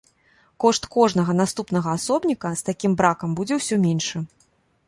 [0.63, 4.17] Кошт кожнага наступнага асобніка з такім бракам будзе ўсё меншы.